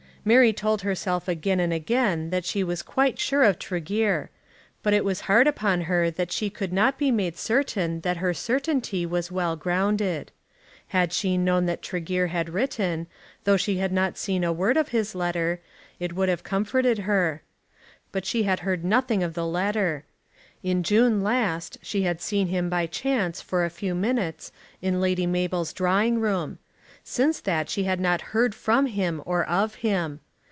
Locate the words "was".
2.63-2.83, 5.03-5.21, 9.03-9.31